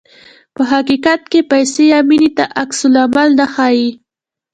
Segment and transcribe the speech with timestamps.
[0.55, 3.89] په حقیقت کې پیسو یا مینې ته عکس العمل نه ښيي.